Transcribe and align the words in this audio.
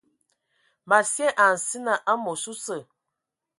Ma 0.89 0.99
sye 1.11 1.27
a 1.45 1.45
nsina 1.55 1.93
amos 2.13 2.43
osə. 2.51 2.77